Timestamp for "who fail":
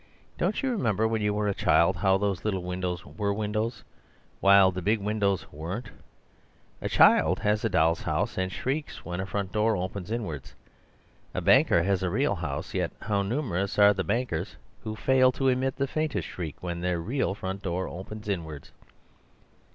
14.83-15.31